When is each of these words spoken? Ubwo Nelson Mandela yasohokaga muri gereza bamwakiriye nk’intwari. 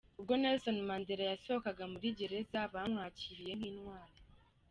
Ubwo 0.19 0.33
Nelson 0.41 0.77
Mandela 0.87 1.23
yasohokaga 1.31 1.83
muri 1.93 2.07
gereza 2.19 2.59
bamwakiriye 2.73 3.51
nk’intwari. 3.59 4.17